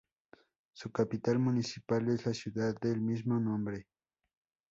Su 0.73 0.91
capital 0.91 1.37
municipal 1.37 2.09
es 2.09 2.25
la 2.25 2.33
ciudad 2.33 2.73
del 2.81 2.99
mismo 2.99 3.39
nombre. 3.39 3.85